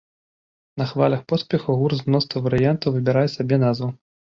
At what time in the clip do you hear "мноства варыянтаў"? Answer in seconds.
2.09-2.89